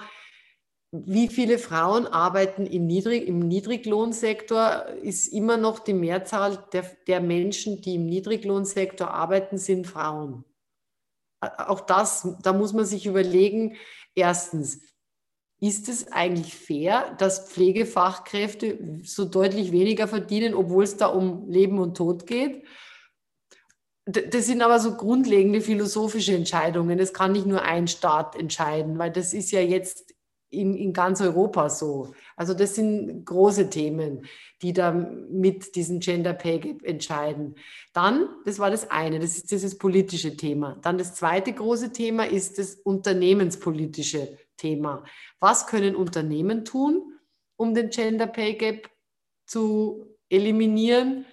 [0.91, 7.21] wie viele Frauen arbeiten im, Niedrig, im Niedriglohnsektor, ist immer noch die Mehrzahl der, der
[7.21, 10.45] Menschen, die im Niedriglohnsektor arbeiten, sind Frauen.
[11.41, 13.75] Auch das, da muss man sich überlegen,
[14.15, 14.81] erstens,
[15.61, 21.79] ist es eigentlich fair, dass Pflegefachkräfte so deutlich weniger verdienen, obwohl es da um Leben
[21.79, 22.63] und Tod geht?
[24.05, 26.97] Das sind aber so grundlegende philosophische Entscheidungen.
[26.97, 30.15] Das kann nicht nur ein Staat entscheiden, weil das ist ja jetzt
[30.51, 32.13] in, in ganz Europa so.
[32.35, 34.25] Also das sind große Themen,
[34.61, 37.55] die da mit diesem Gender Pay Gap entscheiden.
[37.93, 40.77] Dann, das war das eine, das ist dieses politische Thema.
[40.81, 45.03] Dann das zweite große Thema ist das unternehmenspolitische Thema.
[45.39, 47.13] Was können Unternehmen tun,
[47.55, 48.89] um den Gender Pay Gap
[49.45, 51.25] zu eliminieren?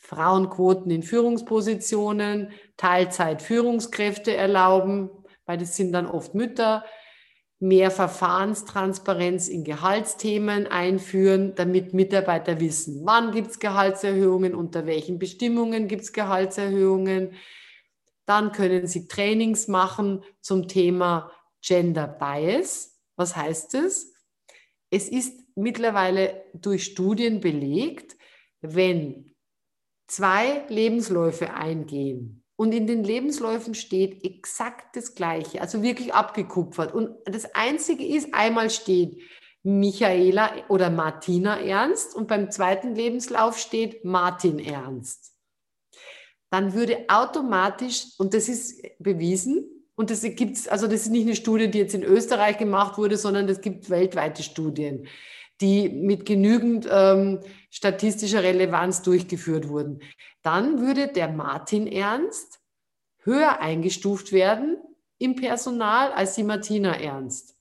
[0.00, 5.10] Frauenquoten in Führungspositionen, Teilzeit Führungskräfte erlauben,
[5.44, 6.84] weil das sind dann oft Mütter.
[7.60, 15.88] Mehr Verfahrenstransparenz in Gehaltsthemen einführen, damit Mitarbeiter wissen, wann gibt es Gehaltserhöhungen, unter welchen Bestimmungen
[15.88, 17.34] gibt es Gehaltserhöhungen.
[18.26, 23.00] Dann können Sie Trainings machen zum Thema Gender Bias.
[23.16, 24.14] Was heißt es?
[24.90, 28.16] Es ist mittlerweile durch Studien belegt,
[28.60, 29.34] wenn
[30.06, 36.92] zwei Lebensläufe eingehen und in den Lebensläufen steht exakt das Gleiche, also wirklich abgekupfert.
[36.92, 39.22] Und das Einzige ist, einmal steht
[39.62, 45.36] Michaela oder Martina Ernst und beim zweiten Lebenslauf steht Martin Ernst.
[46.50, 51.36] Dann würde automatisch, und das ist bewiesen, und das gibt's, also das ist nicht eine
[51.36, 55.06] Studie, die jetzt in Österreich gemacht wurde, sondern es gibt weltweite Studien
[55.60, 57.40] die mit genügend ähm,
[57.70, 60.00] statistischer Relevanz durchgeführt wurden.
[60.42, 62.60] Dann würde der Martin Ernst
[63.22, 64.78] höher eingestuft werden
[65.18, 67.56] im Personal als die Martina Ernst.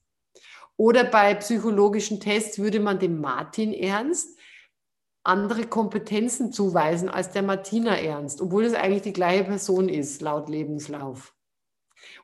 [0.78, 4.38] Oder bei psychologischen Tests würde man dem Martin Ernst
[5.24, 10.48] andere Kompetenzen zuweisen als der Martina Ernst, obwohl es eigentlich die gleiche Person ist, laut
[10.48, 11.34] Lebenslauf.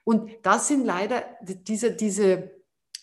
[0.05, 2.52] Und das sind leider diese, diese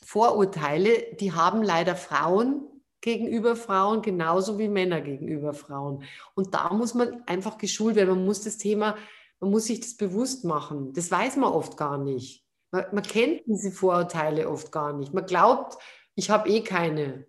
[0.05, 2.67] Vorurteile, die haben leider Frauen
[3.01, 6.05] gegenüber Frauen genauso wie Männer gegenüber Frauen.
[6.35, 8.11] Und da muss man einfach geschult werden.
[8.11, 8.97] Man muss das Thema,
[9.41, 10.93] man muss sich das bewusst machen.
[10.93, 12.45] Das weiß man oft gar nicht.
[12.71, 15.15] Man, man kennt diese Vorurteile oft gar nicht.
[15.15, 15.77] Man glaubt,
[16.15, 17.27] ich habe eh keine.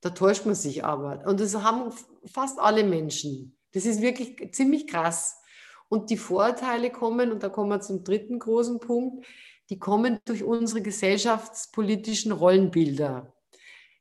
[0.00, 1.24] Da täuscht man sich aber.
[1.26, 1.92] Und das haben
[2.24, 3.58] fast alle Menschen.
[3.72, 5.40] Das ist wirklich ziemlich krass.
[5.88, 9.26] Und die Vorurteile kommen, und da kommen wir zum dritten großen Punkt,
[9.70, 13.32] die kommen durch unsere gesellschaftspolitischen Rollenbilder.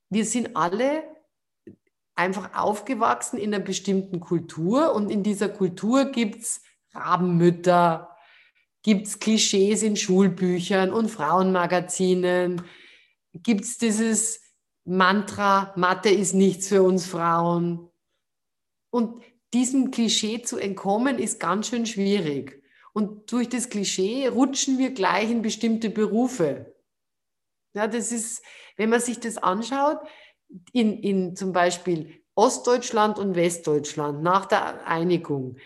[0.09, 1.03] Wir sind alle
[2.15, 6.61] einfach aufgewachsen in einer bestimmten Kultur und in dieser Kultur gibt es
[6.93, 8.15] Rabenmütter,
[8.81, 12.61] gibt es Klischees in Schulbüchern und Frauenmagazinen,
[13.33, 14.41] gibt es dieses
[14.85, 17.89] Mantra, Mathe ist nichts für uns Frauen.
[18.89, 19.21] Und
[19.53, 22.63] diesem Klischee zu entkommen, ist ganz schön schwierig.
[22.97, 26.73] Und durch das Klischee rutschen wir gleich in bestimmte Berufe.
[27.75, 28.41] Ja, das ist,
[28.75, 29.99] wenn man sich das anschaut,
[30.73, 35.57] in, in zum Beispiel Ostdeutschland und Westdeutschland nach der Einigung,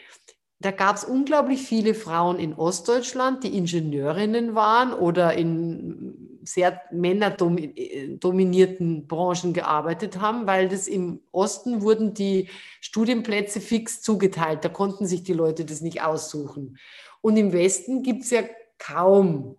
[0.59, 9.07] da gab es unglaublich viele Frauen in Ostdeutschland, die Ingenieurinnen waren oder in sehr männerdominierten
[9.07, 12.49] Branchen gearbeitet haben, weil das im Osten wurden die
[12.81, 14.65] Studienplätze fix zugeteilt.
[14.65, 16.77] Da konnten sich die Leute das nicht aussuchen.
[17.21, 18.43] Und im Westen gibt es ja
[18.77, 19.57] kaum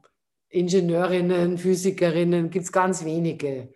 [0.49, 3.73] Ingenieurinnen, Physikerinnen, gibt es ganz wenige.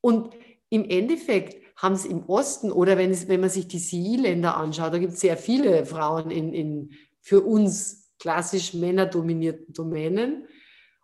[0.00, 0.34] Und
[0.70, 4.92] im Endeffekt haben es im Osten oder wenn, es, wenn man sich die CI-Länder anschaut,
[4.92, 10.46] da gibt es sehr viele Frauen in, in für uns klassisch männerdominierten Domänen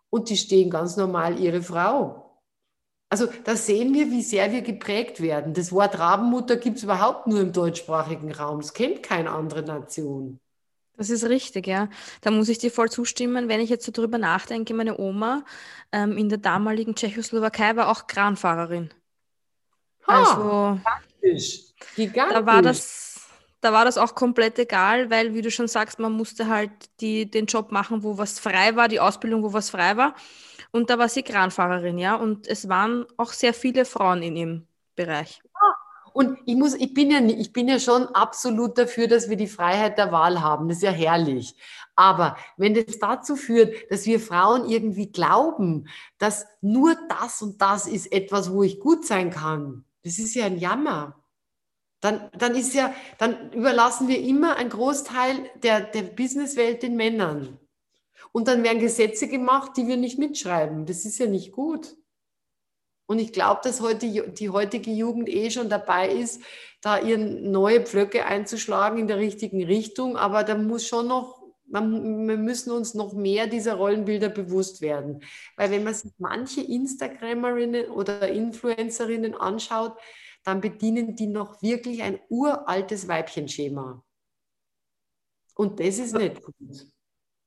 [0.09, 2.39] und die stehen ganz normal ihre Frau.
[3.09, 5.53] Also da sehen wir, wie sehr wir geprägt werden.
[5.53, 8.61] Das Wort Rabenmutter gibt es überhaupt nur im deutschsprachigen Raum.
[8.61, 10.39] Das kennt keine andere Nation.
[11.01, 11.89] Das ist richtig, ja.
[12.21, 13.49] Da muss ich dir voll zustimmen.
[13.49, 15.43] Wenn ich jetzt so drüber nachdenke, meine Oma
[15.91, 18.93] ähm, in der damaligen Tschechoslowakei war auch Kranfahrerin.
[20.05, 20.79] Ha, also
[21.19, 21.73] gigantisch.
[21.95, 22.37] gigantisch.
[22.37, 23.19] Da war das,
[23.61, 27.27] da war das auch komplett egal, weil, wie du schon sagst, man musste halt die,
[27.27, 30.13] den Job machen, wo was frei war, die Ausbildung, wo was frei war.
[30.69, 32.13] Und da war sie Kranfahrerin, ja.
[32.13, 35.41] Und es waren auch sehr viele Frauen in ihrem Bereich.
[36.13, 39.47] Und ich muss, ich bin ja, ich bin ja schon absolut dafür, dass wir die
[39.47, 40.67] Freiheit der Wahl haben.
[40.67, 41.55] Das ist ja herrlich.
[41.95, 47.87] Aber wenn das dazu führt, dass wir Frauen irgendwie glauben, dass nur das und das
[47.87, 51.21] ist etwas, wo ich gut sein kann, das ist ja ein Jammer.
[51.99, 57.59] Dann, dann ist ja, dann überlassen wir immer einen Großteil der, der Businesswelt den Männern.
[58.31, 60.85] Und dann werden Gesetze gemacht, die wir nicht mitschreiben.
[60.85, 61.95] Das ist ja nicht gut.
[63.11, 66.41] Und ich glaube, dass heute die heutige Jugend eh schon dabei ist,
[66.79, 70.15] da ihren neue Pflöcke einzuschlagen in der richtigen Richtung.
[70.15, 75.25] Aber da muss schon noch, man, wir müssen uns noch mehr dieser Rollenbilder bewusst werden.
[75.57, 79.97] Weil wenn man sich manche Instagrammerinnen oder Influencerinnen anschaut,
[80.45, 84.01] dann bedienen die noch wirklich ein uraltes Weibchenschema.
[85.55, 86.55] Und das ist nicht gut.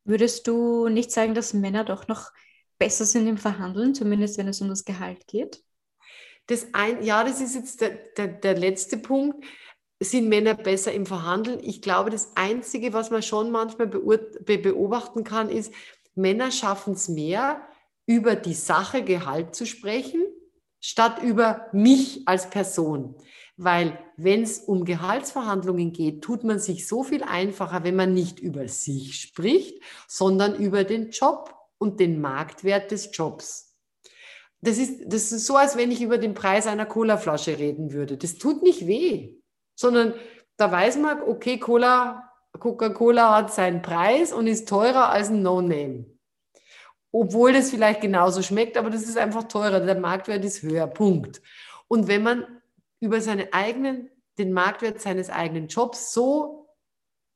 [0.05, 2.32] Würdest du nicht sagen, dass Männer doch noch
[2.85, 5.64] besser sind im Verhandeln, zumindest wenn es um das Gehalt geht?
[6.49, 9.43] Das ein, ja, das ist jetzt der, der, der letzte Punkt.
[10.01, 11.61] Sind Männer besser im Verhandeln?
[11.62, 15.72] Ich glaube, das Einzige, was man schon manchmal beobachten kann, ist,
[16.14, 17.62] Männer schaffen es mehr,
[18.05, 20.22] über die Sache Gehalt zu sprechen,
[20.78, 23.14] statt über mich als Person.
[23.57, 28.41] Weil wenn es um Gehaltsverhandlungen geht, tut man sich so viel einfacher, wenn man nicht
[28.41, 33.77] über sich spricht, sondern über den Job und den Marktwert des Jobs.
[34.61, 38.16] das ist, das ist so, als wenn ich über den Preis einer Colaflasche reden würde.
[38.16, 39.35] Das tut nicht weh,
[39.75, 40.14] sondern
[40.57, 46.07] da weiß man, okay, Cola, Coca-Cola hat seinen Preis und ist teurer als ein No-Name.
[47.12, 49.81] Obwohl das vielleicht genauso schmeckt, aber das ist einfach teurer.
[49.81, 50.87] Der Marktwert ist höher.
[50.87, 51.43] Punkt.
[51.87, 52.45] Und wenn man
[53.01, 56.68] über seine eigenen, den Marktwert seines eigenen Jobs so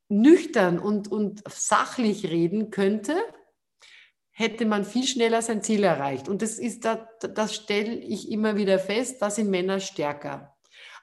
[0.09, 3.15] nüchtern und, und sachlich reden könnte,
[4.39, 6.29] hätte man viel schneller sein Ziel erreicht.
[6.29, 10.57] Und das ist da, das stelle ich immer wieder fest, da sind Männer stärker.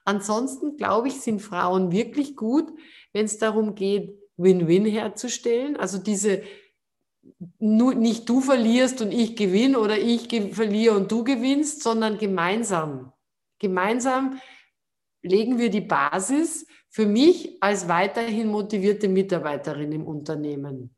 [0.05, 2.71] Ansonsten, glaube ich, sind Frauen wirklich gut,
[3.11, 5.75] wenn es darum geht, Win-Win herzustellen.
[5.75, 6.43] Also diese,
[7.59, 13.11] nicht du verlierst und ich gewinne oder ich verliere und du gewinnst, sondern gemeinsam.
[13.59, 14.39] Gemeinsam
[15.21, 20.95] legen wir die Basis für mich als weiterhin motivierte Mitarbeiterin im Unternehmen,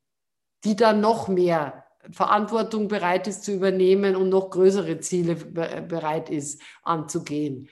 [0.63, 6.61] die dann noch mehr Verantwortung bereit ist zu übernehmen und noch größere Ziele bereit ist
[6.83, 7.69] anzugehen.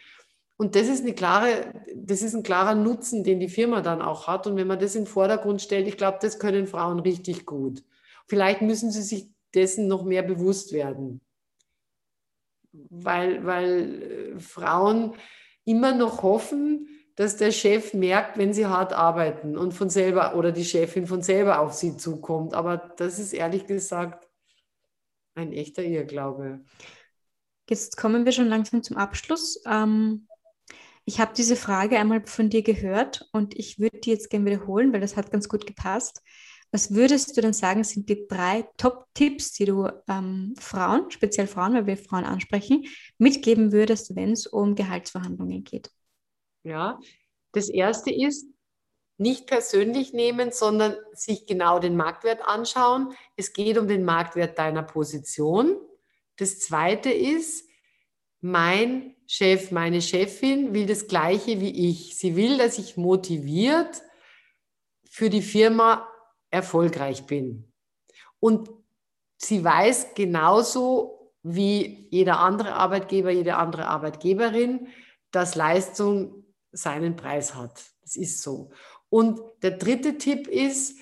[0.58, 4.28] Und das ist, eine klare, das ist ein klarer Nutzen, den die Firma dann auch
[4.28, 4.48] hat.
[4.48, 7.84] Und wenn man das in den Vordergrund stellt, ich glaube, das können Frauen richtig gut.
[8.28, 11.20] Vielleicht müssen sie sich dessen noch mehr bewusst werden.
[12.72, 14.02] Weil, weil
[14.36, 15.14] äh, Frauen
[15.66, 20.52] immer noch hoffen, dass der Chef merkt, wenn sie hart arbeiten und von selber oder
[20.52, 22.54] die Chefin von selber auf sie zukommt.
[22.54, 24.25] Aber das ist ehrlich gesagt
[25.36, 26.64] ein echter Irrglaube.
[27.70, 29.62] Jetzt kommen wir schon langsam zum Abschluss.
[29.66, 30.28] Ähm,
[31.06, 34.92] ich habe diese Frage einmal von dir gehört und ich würde die jetzt gerne wiederholen,
[34.92, 36.22] weil das hat ganz gut gepasst.
[36.72, 41.74] Was würdest du denn sagen, sind die drei Top-Tipps, die du ähm, Frauen, speziell Frauen,
[41.74, 42.86] weil wir Frauen ansprechen,
[43.18, 45.92] mitgeben würdest, wenn es um Gehaltsverhandlungen geht?
[46.64, 47.00] Ja,
[47.52, 48.48] das erste ist,
[49.18, 53.14] nicht persönlich nehmen, sondern sich genau den Marktwert anschauen.
[53.36, 55.78] Es geht um den Marktwert deiner Position.
[56.38, 57.68] Das zweite ist,
[58.42, 62.18] mein Chef, meine Chefin will das Gleiche wie ich.
[62.18, 64.04] Sie will, dass ich motiviert
[65.10, 66.08] für die Firma
[66.52, 67.72] erfolgreich bin.
[68.40, 68.70] Und
[69.38, 74.88] sie weiß genauso wie jeder andere Arbeitgeber, jede andere Arbeitgeberin,
[75.32, 77.82] dass Leistung seinen Preis hat.
[78.02, 78.72] Das ist so.
[79.16, 80.98] Und der dritte Tipp ist,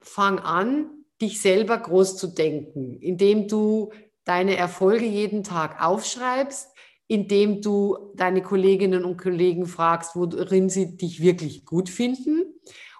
[0.00, 3.90] fang an, dich selber groß zu denken, indem du
[4.22, 6.68] deine Erfolge jeden Tag aufschreibst,
[7.08, 12.54] indem du deine Kolleginnen und Kollegen fragst, worin sie dich wirklich gut finden.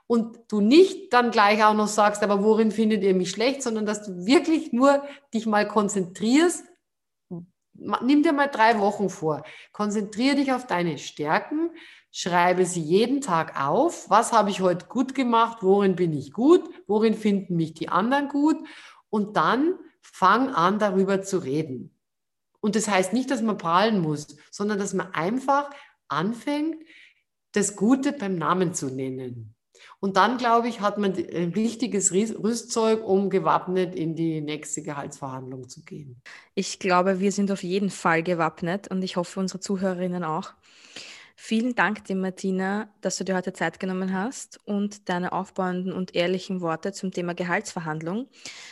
[0.09, 3.87] Und du nicht dann gleich auch noch sagst, aber worin findet ihr mich schlecht, sondern
[3.87, 6.65] dass du wirklich nur dich mal konzentrierst.
[7.75, 9.45] Nimm dir mal drei Wochen vor.
[9.71, 11.71] Konzentriere dich auf deine Stärken,
[12.17, 14.09] schreibe sie jeden Tag auf.
[14.09, 15.59] Was habe ich heute gut gemacht?
[15.63, 16.63] Worin bin ich gut?
[16.87, 18.57] Worin finden mich die anderen gut?
[19.11, 21.91] Und dann fang an, darüber zu reden.
[22.61, 25.71] Und das heißt nicht, dass man prahlen muss, sondern dass man einfach
[26.07, 26.77] anfängt,
[27.51, 29.57] das Gute beim Namen zu nennen.
[29.99, 35.69] Und dann, glaube ich, hat man ein richtiges Rüstzeug, um gewappnet in die nächste Gehaltsverhandlung
[35.69, 36.23] zu gehen.
[36.55, 40.53] Ich glaube, wir sind auf jeden Fall gewappnet und ich hoffe, unsere Zuhörerinnen auch.
[41.37, 46.15] Vielen Dank dir, Martina, dass du dir heute Zeit genommen hast und deine aufbauenden und
[46.15, 48.29] ehrlichen Worte zum Thema Gehaltsverhandlung.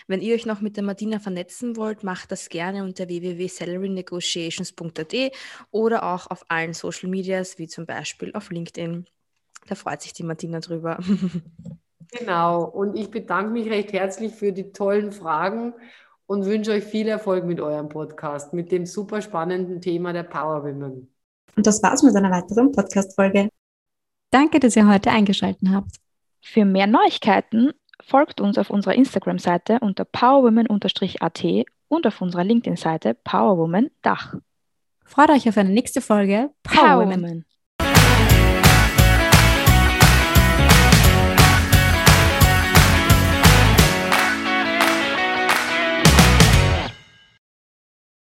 [0.07, 5.33] Wenn ihr euch noch mit der Martina vernetzen wollt, macht das gerne unter www.salarynegotiations.at
[5.73, 9.07] oder auch auf allen Social Medias, wie zum Beispiel auf LinkedIn.
[9.67, 11.01] Da freut sich die Martina drüber.
[12.15, 15.73] Genau, und ich bedanke mich recht herzlich für die tollen Fragen
[16.27, 20.63] und wünsche euch viel Erfolg mit eurem Podcast, mit dem super spannenden Thema der Power
[20.63, 21.12] Women.
[21.57, 23.49] Und das war's mit einer weiteren Podcast-Folge.
[24.31, 25.97] Danke, dass ihr heute eingeschaltet habt.
[26.41, 27.73] Für mehr Neuigkeiten
[28.03, 31.45] folgt uns auf unserer Instagram-Seite unter powerwoman-at
[31.89, 34.37] und auf unserer LinkedIn-Seite powerwoman-dach.
[35.05, 37.45] Freut euch auf eine nächste Folge Power, Power Women.